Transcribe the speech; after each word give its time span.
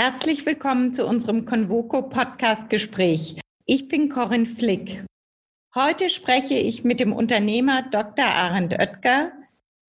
Herzlich 0.00 0.46
willkommen 0.46 0.94
zu 0.94 1.04
unserem 1.04 1.44
Convoco 1.44 2.02
Podcast 2.02 2.70
Gespräch. 2.70 3.40
Ich 3.66 3.88
bin 3.88 4.08
Corinne 4.08 4.46
Flick. 4.46 5.04
Heute 5.74 6.08
spreche 6.08 6.54
ich 6.54 6.84
mit 6.84 7.00
dem 7.00 7.12
Unternehmer 7.12 7.82
Dr. 7.82 8.26
Arend 8.26 8.74
Oetker, 8.74 9.32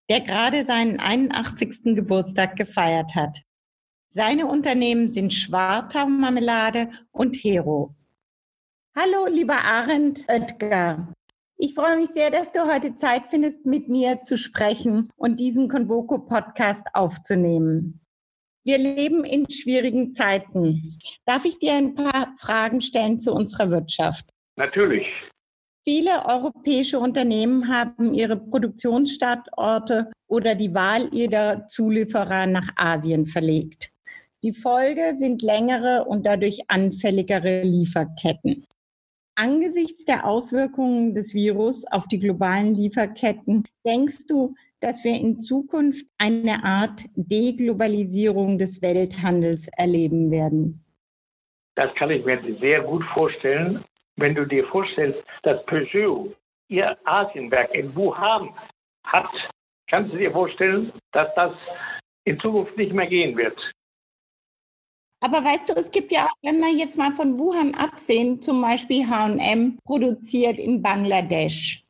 der 0.09 0.21
gerade 0.21 0.65
seinen 0.65 0.99
81. 0.99 1.93
Geburtstag 1.95 2.55
gefeiert 2.55 3.13
hat. 3.13 3.43
Seine 4.09 4.47
Unternehmen 4.47 5.09
sind 5.09 5.31
Schwartau 5.31 6.07
Marmelade 6.07 6.89
und 7.11 7.35
Hero. 7.35 7.93
Hallo, 8.97 9.27
lieber 9.27 9.61
Arend 9.63 10.25
Oetker. 10.27 11.13
Ich 11.55 11.75
freue 11.75 11.97
mich 11.97 12.09
sehr, 12.15 12.31
dass 12.31 12.51
du 12.51 12.61
heute 12.61 12.95
Zeit 12.95 13.27
findest, 13.27 13.63
mit 13.67 13.89
mir 13.89 14.23
zu 14.23 14.39
sprechen 14.39 15.11
und 15.17 15.39
diesen 15.39 15.69
Convoco 15.69 16.17
Podcast 16.17 16.87
aufzunehmen. 16.95 18.01
Wir 18.63 18.77
leben 18.77 19.23
in 19.23 19.49
schwierigen 19.49 20.13
Zeiten. 20.13 20.99
Darf 21.25 21.45
ich 21.45 21.59
dir 21.59 21.73
ein 21.73 21.95
paar 21.95 22.33
Fragen 22.37 22.81
stellen 22.81 23.19
zu 23.19 23.33
unserer 23.33 23.71
Wirtschaft? 23.71 24.29
Natürlich. 24.57 25.05
Viele 25.87 26.25
europäische 26.27 26.99
Unternehmen 26.99 27.67
haben 27.67 28.13
ihre 28.13 28.37
Produktionsstandorte 28.37 30.11
oder 30.27 30.53
die 30.53 30.73
Wahl 30.73 31.09
ihrer 31.13 31.67
Zulieferer 31.67 32.45
nach 32.47 32.69
Asien 32.75 33.25
verlegt. 33.25 33.89
Die 34.43 34.53
Folge 34.53 35.15
sind 35.17 35.41
längere 35.41 36.05
und 36.05 36.25
dadurch 36.25 36.59
anfälligere 36.67 37.63
Lieferketten. 37.63 38.65
Angesichts 39.35 40.03
der 40.05 40.25
Auswirkungen 40.25 41.15
des 41.15 41.33
Virus 41.33 41.85
auf 41.85 42.07
die 42.07 42.19
globalen 42.19 42.75
Lieferketten, 42.75 43.63
denkst 43.85 44.27
du, 44.27 44.53
dass 44.79 45.03
wir 45.03 45.13
in 45.13 45.41
Zukunft 45.41 46.05
eine 46.17 46.63
Art 46.63 47.03
Deglobalisierung 47.15 48.57
des 48.57 48.81
Welthandels 48.81 49.67
erleben 49.77 50.31
werden? 50.31 50.85
Das 51.75 51.93
kann 51.95 52.11
ich 52.11 52.25
mir 52.25 52.41
sehr 52.59 52.81
gut 52.81 53.03
vorstellen. 53.13 53.83
Wenn 54.17 54.35
du 54.35 54.45
dir 54.45 54.65
vorstellst, 54.67 55.19
dass 55.43 55.65
Peugeot 55.65 56.33
ihr 56.67 56.97
Asienwerk 57.05 57.73
in 57.73 57.95
Wuhan 57.95 58.49
hat, 59.05 59.29
kannst 59.89 60.13
du 60.13 60.17
dir 60.17 60.31
vorstellen, 60.31 60.91
dass 61.13 61.33
das 61.35 61.53
in 62.25 62.39
Zukunft 62.39 62.75
nicht 62.77 62.93
mehr 62.93 63.07
gehen 63.07 63.35
wird. 63.37 63.57
Aber 65.21 65.43
weißt 65.43 65.69
du, 65.69 65.73
es 65.73 65.91
gibt 65.91 66.11
ja 66.11 66.25
auch, 66.25 66.33
wenn 66.41 66.59
wir 66.59 66.71
jetzt 66.71 66.97
mal 66.97 67.11
von 67.13 67.37
Wuhan 67.37 67.75
absehen, 67.75 68.41
zum 68.41 68.61
Beispiel 68.61 69.05
HM 69.05 69.77
produziert 69.83 70.57
in 70.57 70.81
Bangladesch. 70.81 71.83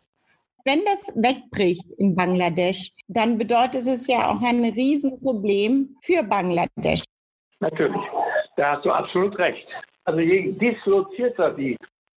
Wenn 0.69 0.85
das 0.85 1.11
wegbricht 1.15 1.89
in 1.97 2.13
Bangladesch, 2.13 2.91
dann 3.07 3.39
bedeutet 3.39 3.87
es 3.87 4.05
ja 4.05 4.29
auch 4.29 4.39
ein 4.43 4.63
Riesenproblem 4.63 5.95
für 5.99 6.21
Bangladesch. 6.21 7.01
Natürlich, 7.59 8.03
da 8.55 8.75
hast 8.75 8.85
du 8.85 8.91
absolut 8.91 9.35
recht. 9.39 9.67
Also 10.03 10.19
je 10.19 10.51
dislozierter 10.51 11.55
die, 11.55 11.75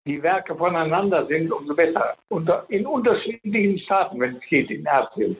die 0.07 0.23
Werke 0.23 0.55
voneinander 0.55 1.27
sind, 1.27 1.51
umso 1.51 1.75
besser. 1.75 2.15
Und 2.29 2.49
in 2.69 2.87
unterschiedlichen 2.87 3.77
Staaten, 3.85 4.19
wenn 4.19 4.37
es 4.37 4.41
geht, 4.49 4.71
in 4.71 4.87
Asien. 4.87 5.37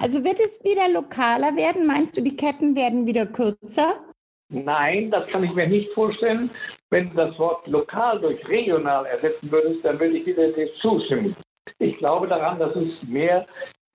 Also 0.00 0.24
wird 0.24 0.40
es 0.40 0.58
wieder 0.64 0.88
lokaler 0.88 1.54
werden? 1.54 1.86
Meinst 1.86 2.16
du, 2.16 2.22
die 2.22 2.34
Ketten 2.34 2.76
werden 2.76 3.06
wieder 3.06 3.26
kürzer? 3.26 4.02
Nein, 4.48 5.10
das 5.10 5.28
kann 5.28 5.44
ich 5.44 5.52
mir 5.52 5.68
nicht 5.68 5.92
vorstellen. 5.92 6.50
Wenn 6.88 7.10
du 7.10 7.16
das 7.16 7.38
Wort 7.38 7.66
lokal 7.66 8.22
durch 8.22 8.42
regional 8.48 9.04
ersetzen 9.04 9.52
würdest, 9.52 9.84
dann 9.84 10.00
würde 10.00 10.16
ich 10.16 10.24
wieder 10.24 10.48
zustimmen. 10.80 11.36
Ich 11.80 11.96
glaube 11.96 12.28
daran, 12.28 12.58
dass 12.58 12.76
es 12.76 12.90
mehr 13.08 13.46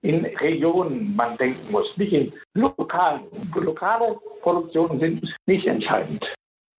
in 0.02 0.24
Regionen 0.24 1.14
man 1.14 1.36
denken 1.38 1.70
muss, 1.70 1.86
nicht 1.96 2.12
in 2.12 2.32
lokalen. 2.54 3.22
Lokale 3.54 4.18
Produktionen 4.42 5.00
sind 5.00 5.36
nicht 5.46 5.66
entscheidend. 5.66 6.24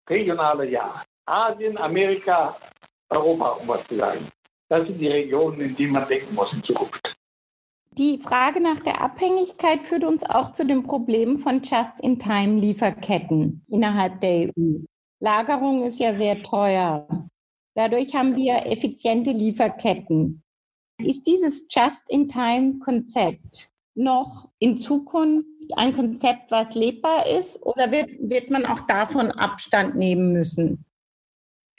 Regionale 0.10 0.70
ja. 0.70 1.04
Asien, 1.26 1.78
Amerika, 1.78 2.58
Europa, 3.10 3.50
um 3.62 3.68
was 3.68 3.86
zu 3.88 3.98
sagen. 3.98 4.30
Das 4.70 4.86
sind 4.86 5.00
die 5.00 5.08
Regionen, 5.08 5.62
in 5.62 5.76
die 5.76 5.88
man 5.88 6.08
denken 6.08 6.36
muss 6.36 6.52
in 6.54 6.64
Zukunft. 6.64 7.02
Die 7.92 8.18
Frage 8.18 8.62
nach 8.62 8.80
der 8.82 9.02
Abhängigkeit 9.02 9.84
führt 9.84 10.04
uns 10.04 10.24
auch 10.24 10.54
zu 10.54 10.66
dem 10.66 10.84
Problem 10.84 11.40
von 11.40 11.62
Just-in-Time-Lieferketten 11.64 13.66
innerhalb 13.70 14.22
der 14.22 14.50
EU. 14.50 14.80
Lagerung 15.20 15.86
ist 15.86 16.00
ja 16.00 16.14
sehr 16.14 16.44
teuer. 16.44 17.08
Dadurch 17.76 18.14
haben 18.14 18.36
wir 18.36 18.68
effiziente 18.68 19.32
Lieferketten. 19.32 20.44
Ist 21.00 21.28
dieses 21.28 21.68
Just-in-Time-Konzept 21.70 23.70
noch 23.94 24.50
in 24.58 24.78
Zukunft 24.78 25.46
ein 25.76 25.94
Konzept, 25.94 26.50
was 26.50 26.74
lebbar 26.74 27.24
ist, 27.28 27.64
oder 27.64 27.92
wird, 27.92 28.10
wird 28.20 28.50
man 28.50 28.66
auch 28.66 28.80
davon 28.88 29.30
Abstand 29.32 29.96
nehmen 29.96 30.34
müssen? 30.34 30.84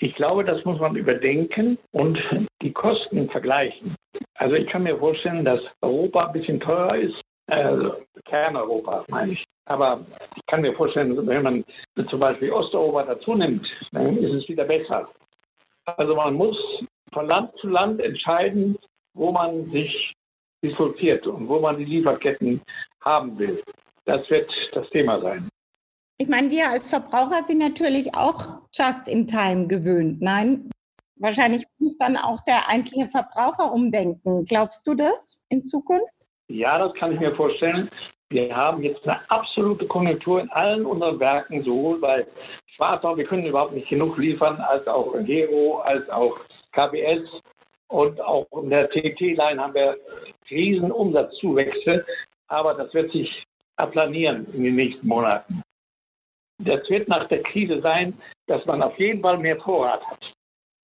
Ich 0.01 0.15
glaube, 0.15 0.45
das 0.45 0.65
muss 0.65 0.79
man 0.79 0.95
überdenken 0.95 1.79
und 1.91 2.17
die 2.63 2.73
Kosten 2.73 3.29
vergleichen. 3.31 3.97
Also 4.35 4.55
ich 4.55 4.69
kann 4.69 4.85
mir 4.85 4.97
vorstellen, 4.97 5.45
dass 5.45 5.61
Europa 5.81 6.27
ein 6.27 6.33
bisschen 6.33 6.61
teurer 6.61 6.97
ist, 6.97 7.21
also 7.49 7.95
Kerneuropa 8.25 9.05
meine 9.09 9.33
ich. 9.33 9.45
Aber 9.65 10.07
ich 10.37 10.47
kann 10.47 10.61
mir 10.61 10.75
vorstellen, 10.75 11.27
wenn 11.27 11.43
man 11.43 11.65
zum 12.09 12.21
Beispiel 12.21 12.53
Osteuropa 12.53 13.03
dazu 13.03 13.35
nimmt, 13.35 13.67
dann 13.91 14.17
ist 14.17 14.33
es 14.33 14.49
wieder 14.49 14.65
besser. 14.65 15.09
Also 15.85 16.15
man 16.15 16.35
muss 16.35 16.57
von 17.13 17.27
Land 17.27 17.51
zu 17.61 17.67
Land 17.67 18.01
entscheiden, 18.01 18.79
wo 19.19 19.33
man 19.33 19.71
sich 19.71 20.15
disloziert 20.65 21.27
und 21.27 21.49
wo 21.49 21.61
man 21.61 21.77
die 21.77 21.85
Lieferketten 21.85 22.63
haben 23.01 23.39
will. 23.39 23.63
Das 24.05 24.29
wird 24.31 24.51
das 24.73 24.89
Thema 24.91 25.21
sein. 25.21 25.49
Ich 26.19 26.29
meine, 26.29 26.51
wir 26.51 26.71
als 26.71 26.89
Verbraucher 26.89 27.45
sind 27.45 27.59
natürlich 27.59 28.15
auch 28.15 28.63
just 28.73 29.07
in 29.07 29.27
time 29.27 29.67
gewöhnt. 29.67 30.21
Nein, 30.21 30.71
wahrscheinlich 31.17 31.65
muss 31.79 31.97
dann 31.99 32.17
auch 32.17 32.41
der 32.45 32.69
einzelne 32.69 33.09
Verbraucher 33.09 33.73
umdenken. 33.73 34.45
Glaubst 34.45 34.87
du 34.87 34.95
das 34.95 35.39
in 35.49 35.65
Zukunft? 35.65 36.13
Ja, 36.49 36.79
das 36.79 36.95
kann 36.95 37.13
ich 37.13 37.21
mir 37.21 37.35
vorstellen. 37.37 37.91
Wir 38.31 38.55
haben 38.55 38.83
jetzt 38.83 39.07
eine 39.07 39.19
absolute 39.31 39.87
Konjunktur 39.87 40.41
in 40.41 40.51
allen 40.51 40.87
unseren 40.87 41.19
Werken, 41.21 41.63
sowohl 41.63 41.99
bei 42.01 42.27
Schwarzau, 42.75 43.17
wir 43.17 43.25
können 43.25 43.47
überhaupt 43.47 43.73
nicht 43.73 43.89
genug 43.89 44.19
liefern, 44.19 44.57
als 44.61 44.87
auch 44.87 45.15
Hero, 45.21 45.79
als 45.79 46.09
auch 46.11 46.39
KBS. 46.73 47.23
Und 47.89 48.21
auch 48.21 48.47
in 48.63 48.71
der 48.71 48.89
TT-Line 48.91 49.61
haben 49.61 49.75
wir 49.75 49.97
riesen 50.51 50.93
Umsatzzuwächse, 50.93 52.05
aber 52.49 52.75
das 52.75 52.93
wird 52.93 53.13
sich 53.13 53.45
aplanieren 53.77 54.47
in 54.53 54.65
den 54.65 54.77
nächsten 54.77 55.07
Monaten. 55.07 55.63
Das 56.59 56.89
wird 56.91 57.09
nach 57.09 57.29
der 57.29 57.43
Krise 57.45 57.81
sein, 57.81 58.19
dass 58.47 58.65
man 58.67 58.83
auf 58.83 58.99
jeden 58.99 59.23
Fall 59.23 59.39
mehr 59.39 59.59
Vorrat 59.61 60.05
hat. 60.07 60.33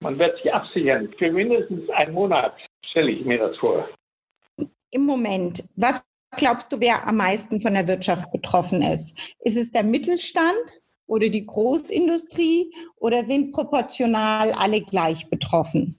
Man 0.00 0.19
wird 0.19 0.37
sich 0.37 0.53
absichern. 0.53 1.12
Für 1.19 1.32
mindestens 1.32 1.88
einen 1.91 2.15
Monat 2.15 2.54
stelle 2.87 3.10
ich 3.10 3.25
mir 3.25 3.38
das 3.38 3.56
vor. 3.56 3.88
Im 4.91 5.06
Moment, 5.06 5.65
was 5.76 6.04
glaubst 6.36 6.72
du, 6.72 6.81
wer 6.81 7.06
am 7.09 7.16
meisten 7.16 7.60
von 7.60 7.75
der 7.75 7.88
Wirtschaft 7.88 8.31
betroffen 8.31 8.82
ist? 8.82 9.34
Ist 9.41 9.56
es 9.56 9.71
der 9.72 9.82
Mittelstand 9.82 10.81
oder 11.06 11.28
die 11.28 11.44
Großindustrie 11.44 12.72
oder 12.97 13.25
sind 13.25 13.53
proportional 13.53 14.53
alle 14.53 14.81
gleich 14.82 15.28
betroffen? 15.28 15.98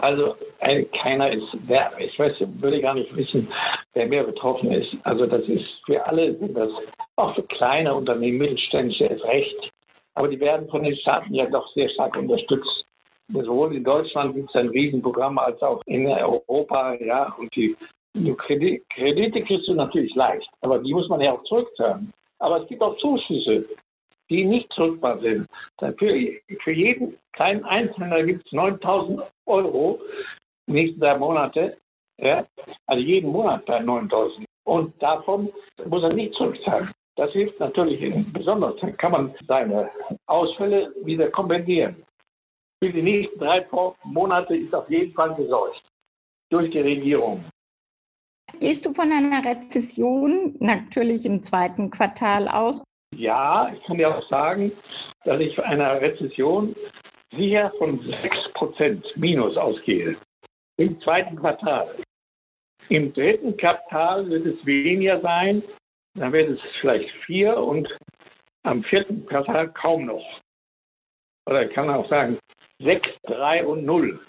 Also 0.00 0.36
ein, 0.60 0.90
keiner 0.92 1.32
ist, 1.32 1.46
wer, 1.66 1.92
ich 1.98 2.16
weiß, 2.18 2.34
würde 2.60 2.80
gar 2.80 2.94
nicht 2.94 3.14
wissen, 3.16 3.48
wer 3.94 4.06
mehr 4.06 4.24
betroffen 4.24 4.70
ist. 4.72 4.94
Also 5.02 5.26
das 5.26 5.42
ist 5.48 5.66
für 5.86 6.04
alle, 6.06 6.34
das 6.34 6.70
auch 7.16 7.34
für 7.34 7.42
kleine 7.44 7.94
Unternehmen, 7.94 8.38
mittelständische 8.38 9.06
ist 9.06 9.24
recht. 9.24 9.72
Aber 10.14 10.28
die 10.28 10.40
werden 10.40 10.68
von 10.68 10.82
den 10.82 10.96
Staaten 10.96 11.34
ja 11.34 11.46
doch 11.46 11.68
sehr 11.74 11.88
stark 11.90 12.16
unterstützt. 12.16 12.84
Sowohl 13.32 13.76
in 13.76 13.84
Deutschland 13.84 14.34
gibt 14.34 14.48
es 14.48 14.56
ein 14.56 14.68
Riesenprogramm 14.68 15.38
als 15.38 15.60
auch 15.62 15.82
in 15.86 16.06
Europa, 16.06 16.94
ja, 16.94 17.34
und 17.38 17.54
die, 17.54 17.76
Kredite 18.36 19.42
kriegst 19.42 19.68
du 19.68 19.74
natürlich 19.74 20.14
leicht, 20.14 20.48
aber 20.62 20.78
die 20.78 20.94
muss 20.94 21.08
man 21.08 21.20
ja 21.20 21.32
auch 21.32 21.44
zurückzahlen. 21.44 22.12
Aber 22.38 22.62
es 22.62 22.68
gibt 22.68 22.82
auch 22.82 22.96
Zuschüsse 22.96 23.64
die 24.30 24.44
nicht 24.44 24.72
zurückbar 24.72 25.18
sind. 25.20 25.46
Für, 25.78 25.94
für 26.62 26.72
jeden 26.72 27.16
kleinen 27.32 27.64
Einzelnen 27.64 28.26
gibt 28.26 28.46
es 28.46 28.52
9000 28.52 29.22
Euro 29.46 30.00
nächsten 30.66 31.00
drei 31.00 31.16
Monate. 31.18 31.78
Ja? 32.18 32.46
Also 32.86 33.02
jeden 33.02 33.30
Monat 33.30 33.64
bei 33.66 33.80
9000. 33.80 34.44
Und 34.64 35.02
davon 35.02 35.50
muss 35.86 36.02
er 36.02 36.12
nicht 36.12 36.34
zurückzahlen. 36.34 36.90
Das 37.16 37.32
hilft 37.32 37.58
natürlich 37.58 38.00
besonders. 38.32 38.76
Dann 38.80 38.96
kann 38.96 39.12
man 39.12 39.34
seine 39.46 39.90
Ausfälle 40.26 40.94
wieder 41.02 41.30
kompensieren. 41.30 41.96
Für 42.80 42.92
die 42.92 43.02
nächsten 43.02 43.38
drei 43.38 43.66
Monate 44.04 44.56
ist 44.56 44.74
auf 44.74 44.88
jeden 44.88 45.12
Fall 45.14 45.34
gesorgt. 45.34 45.82
Durch 46.50 46.70
die 46.70 46.80
Regierung. 46.80 47.44
Gehst 48.60 48.86
du 48.86 48.94
von 48.94 49.10
einer 49.12 49.44
Rezession 49.44 50.56
natürlich 50.58 51.26
im 51.26 51.42
zweiten 51.42 51.90
Quartal 51.90 52.48
aus? 52.48 52.82
Ja, 53.14 53.72
ich 53.74 53.82
kann 53.84 53.98
dir 53.98 54.14
auch 54.14 54.28
sagen, 54.28 54.72
dass 55.24 55.40
ich 55.40 55.58
einer 55.58 56.00
Rezession 56.00 56.74
sicher 57.32 57.72
von 57.78 58.00
6% 58.00 59.02
minus 59.16 59.56
ausgehe. 59.56 60.16
Im 60.76 61.00
zweiten 61.00 61.36
Quartal. 61.36 61.96
Im 62.88 63.12
dritten 63.12 63.56
Quartal 63.56 64.28
wird 64.30 64.46
es 64.46 64.64
weniger 64.64 65.20
sein. 65.20 65.62
Dann 66.14 66.32
wird 66.32 66.50
es 66.50 66.60
vielleicht 66.80 67.10
4 67.26 67.56
und 67.56 67.88
am 68.62 68.82
vierten 68.84 69.26
Quartal 69.26 69.68
kaum 69.72 70.06
noch. 70.06 70.40
Oder 71.46 71.66
ich 71.66 71.72
kann 71.72 71.90
auch 71.90 72.08
sagen 72.08 72.38
6, 72.80 73.08
3 73.24 73.66
und 73.66 73.84
0. 73.84 74.20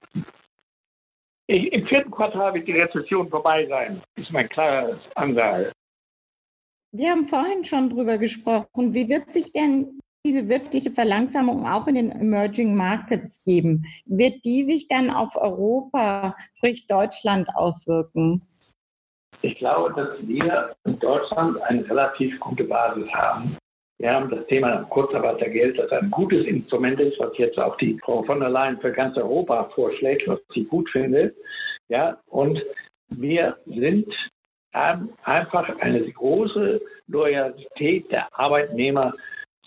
Ich, 1.47 1.71
Im 1.73 1.87
vierten 1.87 2.11
Quartal 2.11 2.53
wird 2.53 2.67
die 2.67 2.79
Rezession 2.79 3.29
vorbei 3.29 3.65
sein, 3.67 4.01
ist 4.15 4.31
mein 4.31 4.47
klares 4.49 4.99
Ansage. 5.15 5.71
Wir 6.91 7.11
haben 7.11 7.25
vorhin 7.25 7.65
schon 7.65 7.89
drüber 7.91 8.17
gesprochen. 8.17 8.93
Wie 8.93 9.07
wird 9.09 9.31
sich 9.31 9.51
denn 9.51 9.99
diese 10.25 10.49
wirkliche 10.49 10.91
Verlangsamung 10.91 11.67
auch 11.67 11.87
in 11.87 11.95
den 11.95 12.11
Emerging 12.11 12.75
Markets 12.75 13.43
geben? 13.43 13.85
Wird 14.05 14.43
die 14.43 14.65
sich 14.65 14.87
dann 14.87 15.11
auf 15.11 15.35
Europa, 15.35 16.35
sprich 16.57 16.87
Deutschland, 16.87 17.47
auswirken? 17.55 18.41
Ich 19.41 19.55
glaube, 19.59 19.93
dass 19.93 20.27
wir 20.27 20.75
in 20.85 20.99
Deutschland 20.99 21.61
eine 21.61 21.87
relativ 21.89 22.37
gute 22.39 22.63
Basis 22.63 23.07
haben. 23.13 23.55
Wir 23.99 24.13
haben 24.13 24.29
das 24.29 24.47
Thema 24.47 24.83
Kurzarbeitergeld, 24.85 25.77
das 25.77 25.91
ein 25.91 26.09
gutes 26.09 26.45
Instrument 26.45 26.99
ist, 26.99 27.19
was 27.19 27.37
jetzt 27.37 27.59
auch 27.59 27.77
die 27.77 27.99
Frau 28.03 28.23
von 28.23 28.39
der 28.39 28.49
Leyen 28.49 28.79
für 28.79 28.91
ganz 28.91 29.15
Europa 29.15 29.69
vorschlägt, 29.75 30.27
was 30.27 30.39
sie 30.53 30.63
gut 30.65 30.89
findet. 30.89 31.35
Ja, 31.89 32.19
und 32.27 32.61
wir 33.09 33.57
sind 33.65 34.07
einfach 34.73 35.69
eine 35.79 36.11
große 36.11 36.81
Loyalität 37.07 38.11
der 38.11 38.27
Arbeitnehmer 38.37 39.13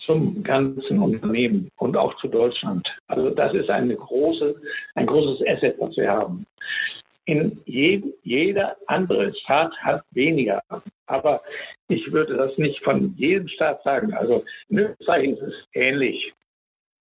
zum 0.05 0.43
ganzen 0.43 0.99
Unternehmen 0.99 1.69
und 1.77 1.95
auch 1.95 2.15
zu 2.17 2.27
Deutschland. 2.27 2.87
Also 3.07 3.29
das 3.29 3.53
ist 3.53 3.69
eine 3.69 3.95
große, 3.95 4.55
ein 4.95 5.05
großes 5.05 5.47
Asset, 5.47 5.75
was 5.79 5.95
wir 5.95 6.11
haben. 6.11 6.45
In 7.25 7.61
je, 7.65 8.03
jeder 8.23 8.75
andere 8.87 9.33
Staat 9.35 9.73
hat 9.77 10.03
weniger. 10.11 10.61
Aber 11.05 11.41
ich 11.87 12.11
würde 12.11 12.35
das 12.35 12.57
nicht 12.57 12.83
von 12.83 13.13
jedem 13.15 13.47
Staat 13.47 13.81
sagen. 13.83 14.13
Also 14.13 14.43
in 14.67 14.79
Österreich 14.79 15.29
ist 15.29 15.41
es 15.41 15.53
ähnlich. 15.73 16.33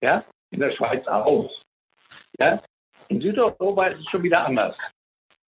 Ja, 0.00 0.24
in 0.50 0.60
der 0.60 0.72
Schweiz 0.72 1.06
auch. 1.08 1.50
Ja, 2.38 2.62
in 3.08 3.20
Südeuropa 3.20 3.86
ist 3.86 4.00
es 4.00 4.06
schon 4.10 4.22
wieder 4.22 4.44
anders. 4.46 4.76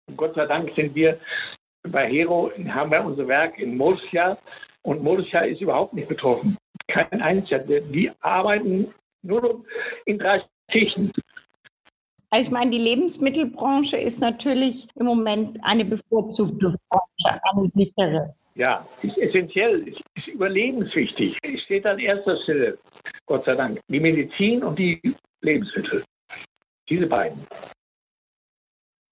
Und 0.07 0.17
Gott 0.17 0.35
sei 0.35 0.47
Dank 0.47 0.73
sind 0.75 0.95
wir 0.95 1.19
bei 1.89 2.09
Hero, 2.09 2.51
haben 2.69 2.91
wir 2.91 3.05
unser 3.05 3.27
Werk 3.27 3.59
in 3.59 3.77
Murcia 3.77 4.39
und 4.83 5.03
Murcia 5.03 5.41
ist 5.41 5.61
überhaupt 5.61 5.95
nicht 5.95 6.09
betroffen. 6.09 6.57
Kein 6.89 7.21
einziger. 7.21 7.59
Die 7.59 8.11
arbeiten 8.21 8.93
nur 9.23 9.65
in 10.07 10.19
drei 10.19 10.43
Schichten. 10.71 11.13
Also 12.31 12.47
ich 12.47 12.51
meine, 12.53 12.71
die 12.71 12.79
Lebensmittelbranche 12.79 13.97
ist 13.97 14.21
natürlich 14.21 14.87
im 14.95 15.07
Moment 15.07 15.59
eine 15.63 15.85
bevorzugte 15.85 16.77
Branche, 16.89 17.41
eine 17.43 17.69
sichere. 17.75 18.35
Ja, 18.55 18.87
ist 19.03 19.19
essentiell, 19.19 19.89
ist, 19.89 20.01
ist 20.15 20.29
überlebenswichtig. 20.29 21.37
Es 21.43 21.63
steht 21.63 21.87
an 21.87 21.99
erster 21.99 22.37
Stelle, 22.43 22.79
Gott 23.27 23.45
sei 23.45 23.55
Dank, 23.55 23.81
die 23.89 24.01
Medizin 24.01 24.63
und 24.63 24.79
die 24.79 25.01
Lebensmittel. 25.41 26.05
Diese 26.89 27.07
beiden. 27.07 27.47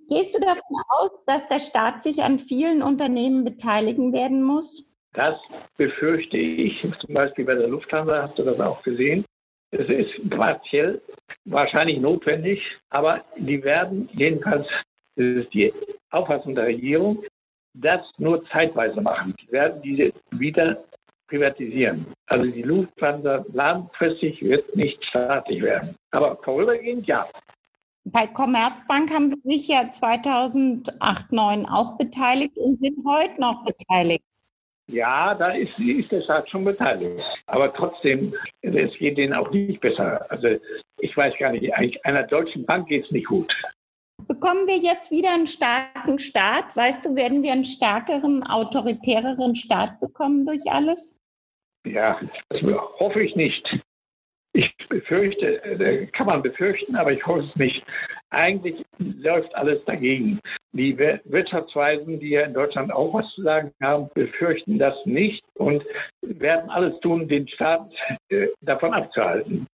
Gehst 0.08 0.34
du 0.34 0.40
davon 0.40 0.62
aus, 0.88 1.24
dass 1.26 1.46
der 1.48 1.60
Staat 1.60 2.02
sich 2.02 2.22
an 2.22 2.38
vielen 2.38 2.82
Unternehmen 2.82 3.44
beteiligen 3.44 4.12
werden 4.12 4.42
muss? 4.42 4.88
Das 5.12 5.36
befürchte 5.76 6.36
ich. 6.36 6.80
Zum 7.00 7.14
Beispiel 7.14 7.44
bei 7.44 7.54
der 7.54 7.68
Lufthansa 7.68 8.22
hast 8.22 8.38
du 8.38 8.44
das 8.44 8.58
auch 8.58 8.82
gesehen. 8.82 9.24
Es 9.70 9.88
ist 9.88 10.30
partiell 10.30 11.02
wahrscheinlich 11.44 12.00
notwendig, 12.00 12.60
aber 12.88 13.22
die 13.36 13.62
werden 13.62 14.08
jedenfalls, 14.12 14.66
das 15.16 15.26
ist 15.26 15.52
die 15.52 15.74
Auffassung 16.10 16.54
der 16.54 16.66
Regierung, 16.66 17.22
das 17.74 18.00
nur 18.16 18.44
zeitweise 18.46 19.00
machen. 19.02 19.34
Die 19.42 19.52
werden 19.52 19.82
diese 19.82 20.12
wieder 20.30 20.82
privatisieren. 21.28 22.06
Also 22.26 22.50
die 22.50 22.62
Lufthansa 22.62 23.44
langfristig 23.52 24.42
wird 24.42 24.74
nicht 24.74 25.04
staatlich 25.04 25.62
werden. 25.62 25.94
Aber 26.12 26.36
vorübergehend 26.42 27.06
ja. 27.06 27.28
Bei 28.10 28.26
Commerzbank 28.26 29.12
haben 29.12 29.28
Sie 29.28 29.40
sich 29.42 29.68
ja 29.68 29.90
2008, 29.90 30.96
2009 30.98 31.66
auch 31.66 31.98
beteiligt 31.98 32.56
und 32.56 32.80
sind 32.80 33.04
heute 33.06 33.38
noch 33.40 33.64
beteiligt. 33.64 34.24
Ja, 34.86 35.34
da 35.34 35.50
ist, 35.50 35.78
ist 35.78 36.10
der 36.10 36.22
Staat 36.22 36.48
schon 36.48 36.64
beteiligt. 36.64 37.22
Aber 37.46 37.72
trotzdem, 37.74 38.34
es 38.62 38.92
geht 38.98 39.18
denen 39.18 39.34
auch 39.34 39.50
nicht 39.50 39.80
besser. 39.80 40.24
Also 40.30 40.56
ich 41.00 41.14
weiß 41.14 41.34
gar 41.38 41.52
nicht, 41.52 41.70
eigentlich 41.74 42.04
einer 42.06 42.22
deutschen 42.22 42.64
Bank 42.64 42.88
geht 42.88 43.04
es 43.04 43.10
nicht 43.10 43.26
gut. 43.26 43.52
Bekommen 44.26 44.66
wir 44.66 44.78
jetzt 44.78 45.10
wieder 45.10 45.34
einen 45.34 45.46
starken 45.46 46.18
Staat? 46.18 46.76
Weißt 46.76 47.04
du, 47.04 47.14
werden 47.14 47.42
wir 47.42 47.52
einen 47.52 47.64
stärkeren, 47.64 48.42
autoritäreren 48.42 49.54
Staat 49.54 50.00
bekommen 50.00 50.46
durch 50.46 50.62
alles? 50.70 51.14
Ja, 51.84 52.18
das 52.48 52.62
hoffe 52.98 53.22
ich 53.22 53.36
nicht. 53.36 53.80
Ich 54.58 54.74
befürchte, 54.88 55.62
äh, 55.62 56.06
kann 56.06 56.26
man 56.26 56.42
befürchten, 56.42 56.96
aber 56.96 57.12
ich 57.12 57.24
hoffe 57.24 57.46
es 57.48 57.54
nicht. 57.54 57.80
Eigentlich 58.30 58.84
läuft 58.98 59.54
alles 59.54 59.84
dagegen. 59.84 60.40
Die 60.72 60.98
Wirtschaftsweisen, 60.98 62.18
die 62.18 62.30
ja 62.30 62.40
in 62.40 62.54
Deutschland 62.54 62.92
auch 62.92 63.14
was 63.14 63.32
zu 63.34 63.42
sagen 63.42 63.70
haben, 63.80 64.10
befürchten 64.14 64.76
das 64.76 64.96
nicht 65.04 65.44
und 65.54 65.84
werden 66.22 66.68
alles 66.70 66.98
tun, 66.98 67.28
den 67.28 67.46
Staat 67.46 67.88
äh, 68.30 68.48
davon 68.60 68.94
abzuhalten. 68.94 69.68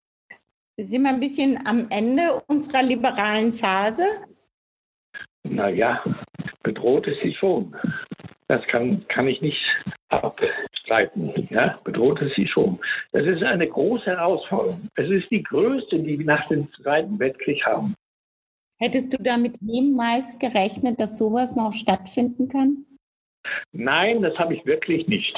Sind 0.77 1.03
wir 1.03 1.11
ein 1.11 1.21
bisschen 1.21 1.61
am 1.65 1.87
Ende 1.91 2.43
unserer 2.49 2.83
liberalen 2.83 3.53
Phase? 3.53 4.03
Naja, 5.45 6.03
bedroht 6.65 7.07
ist 7.07 7.23
sie 7.23 7.35
schon. 7.35 7.77
Das 8.49 8.67
kann, 8.67 9.07
kann 9.07 9.29
ich 9.29 9.41
nicht 9.43 9.63
abstreiten. 10.13 11.49
Ja, 11.51 11.79
bedroht 11.85 12.21
es 12.23 12.35
sie 12.35 12.47
schon. 12.47 12.79
Das 13.13 13.27
ist 13.27 13.43
eine 13.43 13.69
große 13.69 14.07
Herausforderung. 14.07 14.89
Es 14.97 15.09
ist 15.11 15.31
die 15.31 15.43
größte, 15.43 15.99
die 15.99 16.19
wir 16.19 16.27
nach 16.27 16.47
dem 16.49 16.73
Zweiten 16.75 17.19
Weltkrieg 17.19 17.65
haben. 17.65 17.95
Hättest 18.81 19.13
du 19.13 19.23
damit 19.23 19.57
jemals 19.61 20.39
gerechnet, 20.39 21.01
dass 21.01 21.19
sowas 21.19 21.55
noch 21.55 21.73
stattfinden 21.73 22.49
kann? 22.49 22.85
Nein, 23.73 24.23
das 24.23 24.37
habe 24.39 24.55
ich 24.55 24.67
wirklich 24.67 25.07
nicht. 25.07 25.35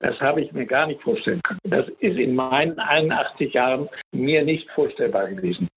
Das 0.00 0.18
habe 0.20 0.40
ich 0.40 0.52
mir 0.52 0.66
gar 0.66 0.88
nicht 0.88 1.00
vorstellen 1.00 1.40
können. 1.42 1.60
Das 1.64 1.86
ist 2.00 2.18
in 2.18 2.34
meinen 2.34 2.78
81 2.78 3.52
Jahren 3.52 3.88
mir 4.12 4.44
nicht 4.44 4.68
vorstellbar 4.70 5.28
gewesen. 5.28 5.68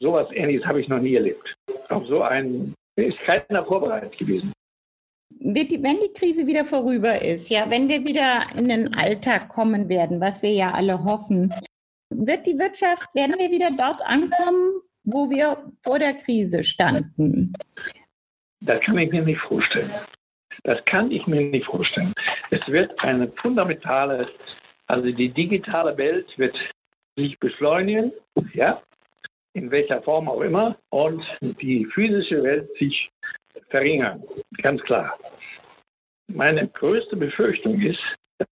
So 0.00 0.16
etwas 0.18 0.34
Ähnliches 0.34 0.64
habe 0.66 0.80
ich 0.80 0.88
noch 0.88 1.00
nie 1.00 1.14
erlebt. 1.14 1.54
Auf 1.90 2.06
so 2.06 2.22
einen 2.22 2.74
ist 2.96 3.18
keiner 3.20 3.64
vorbereitet 3.64 4.16
gewesen 4.16 4.52
wird 5.30 5.70
die, 5.70 5.82
wenn 5.82 5.98
die 6.00 6.12
Krise 6.12 6.46
wieder 6.46 6.64
vorüber 6.64 7.20
ist, 7.22 7.48
ja, 7.48 7.68
wenn 7.70 7.88
wir 7.88 8.04
wieder 8.04 8.42
in 8.56 8.68
den 8.68 8.94
Alltag 8.94 9.48
kommen 9.48 9.88
werden, 9.88 10.20
was 10.20 10.42
wir 10.42 10.52
ja 10.52 10.72
alle 10.72 11.02
hoffen, 11.04 11.52
wird 12.10 12.46
die 12.46 12.58
Wirtschaft, 12.58 13.08
werden 13.14 13.36
wir 13.38 13.50
wieder 13.50 13.70
dort 13.76 14.00
ankommen, 14.02 14.80
wo 15.04 15.28
wir 15.30 15.72
vor 15.82 15.98
der 15.98 16.14
Krise 16.14 16.64
standen? 16.64 17.52
Das 18.60 18.80
kann 18.82 18.98
ich 18.98 19.10
mir 19.10 19.22
nicht 19.22 19.40
vorstellen. 19.40 19.92
Das 20.64 20.84
kann 20.86 21.10
ich 21.10 21.26
mir 21.26 21.42
nicht 21.42 21.66
vorstellen. 21.66 22.12
Es 22.50 22.66
wird 22.66 22.98
eine 23.00 23.28
fundamentale, 23.40 24.28
also 24.86 25.10
die 25.12 25.28
digitale 25.28 25.96
Welt 25.96 26.26
wird 26.38 26.56
sich 27.16 27.38
beschleunigen, 27.38 28.12
ja, 28.54 28.82
in 29.52 29.70
welcher 29.70 30.02
Form 30.02 30.28
auch 30.28 30.40
immer, 30.40 30.76
und 30.90 31.22
die 31.40 31.86
physische 31.86 32.42
Welt 32.42 32.68
sich 32.78 33.10
verringern, 33.70 34.22
ganz 34.62 34.82
klar. 34.82 35.18
Meine 36.28 36.68
größte 36.68 37.16
Befürchtung 37.16 37.80
ist, 37.80 38.00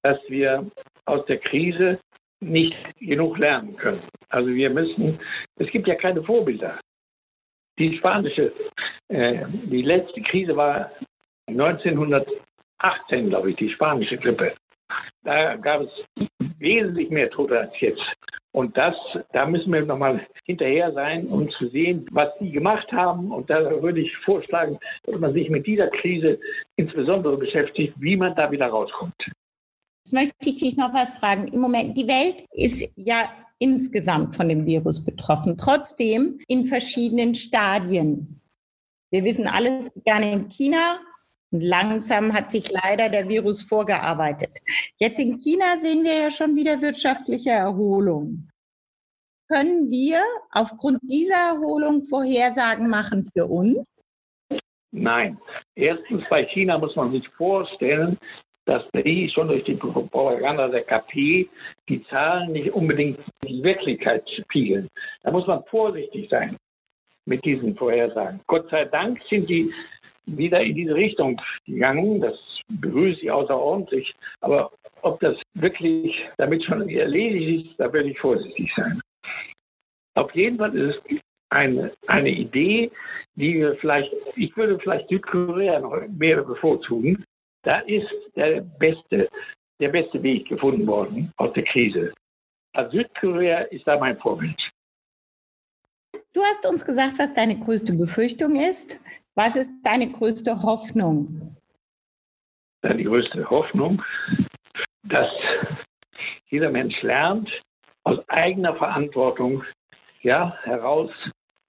dass 0.02 0.18
wir 0.28 0.70
aus 1.06 1.24
der 1.26 1.38
Krise 1.38 1.98
nicht 2.40 2.76
genug 3.00 3.38
lernen 3.38 3.76
können. 3.76 4.02
Also 4.28 4.50
wir 4.50 4.70
müssen, 4.70 5.18
es 5.56 5.68
gibt 5.70 5.86
ja 5.86 5.94
keine 5.94 6.22
Vorbilder. 6.22 6.78
Die 7.78 7.96
spanische, 7.98 8.52
äh, 9.08 9.44
die 9.48 9.82
letzte 9.82 10.22
Krise 10.22 10.56
war 10.56 10.90
1918, 11.48 13.28
glaube 13.28 13.50
ich, 13.50 13.56
die 13.56 13.70
spanische 13.70 14.16
Grippe. 14.16 14.54
Da 15.24 15.56
gab 15.56 15.82
es 15.82 15.90
wesentlich 16.58 17.10
mehr 17.10 17.30
Tote 17.30 17.58
als 17.58 17.72
jetzt. 17.80 18.02
Und 18.54 18.76
das, 18.76 18.94
da 19.32 19.46
müssen 19.46 19.72
wir 19.72 19.84
nochmal 19.84 20.24
hinterher 20.44 20.92
sein, 20.92 21.26
um 21.26 21.50
zu 21.50 21.68
sehen, 21.70 22.06
was 22.12 22.28
die 22.38 22.52
gemacht 22.52 22.90
haben. 22.92 23.32
Und 23.32 23.50
da 23.50 23.82
würde 23.82 24.00
ich 24.00 24.16
vorschlagen, 24.18 24.78
dass 25.02 25.18
man 25.18 25.32
sich 25.32 25.50
mit 25.50 25.66
dieser 25.66 25.88
Krise 25.88 26.38
insbesondere 26.76 27.36
beschäftigt, 27.36 27.94
wie 27.98 28.16
man 28.16 28.32
da 28.36 28.52
wieder 28.52 28.68
rauskommt. 28.68 29.16
Jetzt 30.04 30.12
möchte 30.12 30.50
ich 30.50 30.54
dich 30.54 30.76
noch 30.76 30.94
was 30.94 31.18
fragen. 31.18 31.48
Im 31.48 31.58
Moment, 31.58 31.98
die 31.98 32.06
Welt 32.06 32.44
ist 32.52 32.92
ja 32.94 33.28
insgesamt 33.58 34.36
von 34.36 34.48
dem 34.48 34.64
Virus 34.64 35.04
betroffen, 35.04 35.58
trotzdem 35.58 36.38
in 36.46 36.64
verschiedenen 36.64 37.34
Stadien. 37.34 38.40
Wir 39.10 39.24
wissen 39.24 39.48
alles 39.48 39.90
gerne 40.04 40.32
in 40.32 40.48
China, 40.48 41.00
langsam 41.60 42.32
hat 42.32 42.50
sich 42.52 42.70
leider 42.70 43.08
der 43.08 43.28
Virus 43.28 43.62
vorgearbeitet. 43.62 44.58
Jetzt 44.98 45.18
in 45.18 45.38
China 45.38 45.80
sehen 45.80 46.04
wir 46.04 46.14
ja 46.14 46.30
schon 46.30 46.56
wieder 46.56 46.80
wirtschaftliche 46.80 47.50
Erholung. 47.50 48.48
Können 49.48 49.90
wir 49.90 50.22
aufgrund 50.50 51.00
dieser 51.02 51.54
Erholung 51.54 52.02
Vorhersagen 52.02 52.88
machen 52.88 53.28
für 53.34 53.46
uns? 53.46 53.84
Nein. 54.90 55.38
Erstens, 55.74 56.22
bei 56.30 56.44
China 56.44 56.78
muss 56.78 56.96
man 56.96 57.12
sich 57.12 57.28
vorstellen, 57.30 58.16
dass 58.64 58.82
die 58.94 59.28
schon 59.28 59.48
durch 59.48 59.64
die 59.64 59.74
Propaganda 59.74 60.68
der 60.68 60.84
KP 60.84 61.48
die 61.88 62.04
Zahlen 62.08 62.52
nicht 62.52 62.72
unbedingt 62.72 63.18
die 63.46 63.62
Wirklichkeit 63.62 64.24
spiegeln. 64.30 64.88
Da 65.22 65.30
muss 65.30 65.46
man 65.46 65.64
vorsichtig 65.64 66.30
sein 66.30 66.56
mit 67.26 67.44
diesen 67.44 67.76
Vorhersagen. 67.76 68.40
Gott 68.46 68.70
sei 68.70 68.84
Dank 68.86 69.20
sind 69.28 69.48
die 69.48 69.72
wieder 70.26 70.60
in 70.60 70.74
diese 70.74 70.94
Richtung 70.94 71.40
gegangen. 71.66 72.20
Das 72.20 72.38
begrüße 72.68 73.20
ich 73.22 73.30
außerordentlich. 73.30 74.14
Aber 74.40 74.72
ob 75.02 75.20
das 75.20 75.36
wirklich 75.54 76.14
damit 76.38 76.64
schon 76.64 76.88
erledigt 76.88 77.70
ist, 77.70 77.80
da 77.80 77.92
würde 77.92 78.10
ich 78.10 78.18
vorsichtig 78.18 78.72
sein. 78.76 79.00
Auf 80.14 80.34
jeden 80.34 80.58
Fall 80.58 80.74
ist 80.76 81.00
es 81.08 81.20
eine, 81.50 81.92
eine 82.06 82.30
Idee, 82.30 82.90
die 83.34 83.54
wir 83.54 83.76
vielleicht, 83.76 84.12
ich 84.36 84.56
würde 84.56 84.78
vielleicht 84.78 85.08
Südkorea 85.08 85.80
noch 85.80 86.06
mehr 86.08 86.42
bevorzugen. 86.42 87.24
Da 87.62 87.80
ist 87.80 88.08
der 88.36 88.60
beste, 88.60 89.28
der 89.80 89.88
beste 89.88 90.22
Weg 90.22 90.48
gefunden 90.48 90.86
worden 90.86 91.32
aus 91.36 91.52
der 91.54 91.64
Krise. 91.64 92.12
Also 92.74 92.98
Südkorea 92.98 93.60
ist 93.70 93.86
da 93.86 93.98
mein 93.98 94.18
Vorbild. 94.18 94.60
Du 96.32 96.42
hast 96.42 96.66
uns 96.66 96.84
gesagt, 96.84 97.18
was 97.18 97.32
deine 97.34 97.58
größte 97.58 97.92
Befürchtung 97.92 98.56
ist. 98.56 98.98
Was 99.36 99.56
ist 99.56 99.70
deine 99.82 100.10
größte 100.10 100.62
Hoffnung? 100.62 101.56
Die 102.84 103.04
größte 103.04 103.48
Hoffnung, 103.50 104.02
dass 105.02 105.30
jeder 106.46 106.70
Mensch 106.70 107.00
lernt, 107.02 107.50
aus 108.04 108.18
eigener 108.28 108.76
Verantwortung 108.76 109.64
ja, 110.22 110.56
heraus 110.62 111.10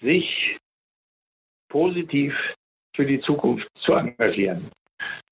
sich 0.02 0.58
positiv 1.70 2.34
für 2.96 3.06
die 3.06 3.20
Zukunft 3.22 3.68
zu 3.80 3.94
engagieren. 3.94 4.70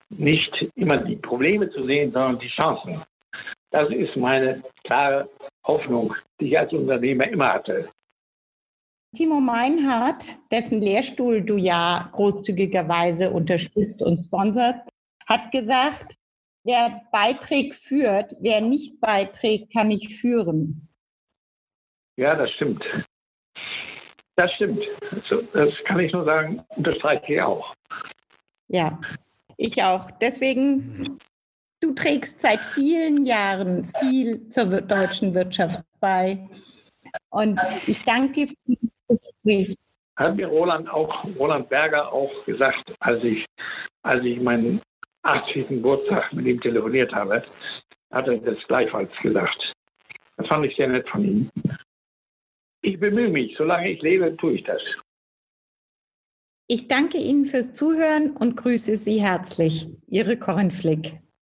Nicht 0.09 0.53
immer 0.75 0.97
die 0.97 1.17
Probleme 1.17 1.69
zu 1.69 1.85
sehen, 1.85 2.11
sondern 2.11 2.39
die 2.39 2.49
Chancen. 2.49 3.03
Das 3.71 3.89
ist 3.89 4.15
meine 4.15 4.63
klare 4.83 5.29
Hoffnung, 5.65 6.15
die 6.39 6.47
ich 6.47 6.59
als 6.59 6.71
Unternehmer 6.73 7.27
immer 7.27 7.53
hatte. 7.53 7.89
Timo 9.13 9.39
Meinhardt, 9.39 10.25
dessen 10.51 10.81
Lehrstuhl 10.81 11.41
du 11.43 11.57
ja 11.57 12.09
großzügigerweise 12.13 13.31
unterstützt 13.31 14.01
und 14.01 14.17
sponsert, 14.17 14.75
hat 15.27 15.51
gesagt, 15.51 16.15
wer 16.63 17.03
beiträgt, 17.11 17.75
führt, 17.75 18.35
wer 18.39 18.61
nicht 18.61 18.99
beiträgt, 18.99 19.71
kann 19.71 19.89
nicht 19.89 20.13
führen. 20.13 20.89
Ja, 22.17 22.35
das 22.35 22.51
stimmt. 22.51 22.83
Das 24.35 24.51
stimmt. 24.53 24.83
Das 25.53 25.69
kann 25.85 25.99
ich 25.99 26.11
nur 26.11 26.25
sagen, 26.25 26.63
unterstreiche 26.69 27.33
ich 27.33 27.41
auch. 27.41 27.73
Ja, 28.67 28.99
ich 29.57 29.83
auch. 29.83 30.09
Deswegen, 30.19 31.19
du 31.79 31.93
trägst 31.93 32.39
seit 32.39 32.65
vielen 32.65 33.25
Jahren 33.25 33.91
viel 34.01 34.49
zur 34.49 34.81
deutschen 34.81 35.35
Wirtschaft 35.35 35.83
bei. 35.99 36.49
Und 37.29 37.59
ich 37.85 38.03
danke 38.03 38.31
dir 38.31 38.47
für 38.47 38.55
Gespräch. 39.07 39.75
Hat 40.15 40.35
mir 40.35 40.47
Roland 40.47 40.89
auch, 40.89 41.25
Roland 41.39 41.69
Berger 41.69 42.11
auch 42.11 42.31
gesagt, 42.45 42.93
als 42.99 43.23
ich, 43.23 43.45
als 44.03 44.23
ich 44.23 44.39
meinen 44.39 44.81
80. 45.23 45.69
Geburtstag 45.69 46.31
mit 46.33 46.45
ihm 46.45 46.61
telefoniert 46.61 47.13
habe, 47.13 47.43
hat 48.11 48.27
er 48.27 48.37
das 48.37 48.57
gleichfalls 48.67 49.11
gesagt. 49.21 49.73
Das 50.37 50.47
fand 50.47 50.65
ich 50.65 50.75
sehr 50.75 50.87
nett 50.87 51.07
von 51.09 51.23
ihm. 51.23 51.49
Ich 52.81 52.99
bemühe 52.99 53.29
mich, 53.29 53.55
solange 53.57 53.91
ich 53.91 54.01
lebe, 54.01 54.35
tue 54.37 54.53
ich 54.53 54.63
das. 54.63 54.81
Ich 56.67 56.87
danke 56.87 57.17
Ihnen 57.17 57.45
fürs 57.45 57.73
Zuhören 57.73 58.35
und 58.37 58.55
grüße 58.55 58.97
Sie 58.97 59.21
herzlich. 59.21 59.87
Ihre 60.07 60.37
Corinne 60.37 60.71
Flick. 60.71 61.22